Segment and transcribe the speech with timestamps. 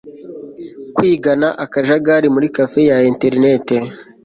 [0.95, 3.77] kwigana akajagari muri café ya enterineti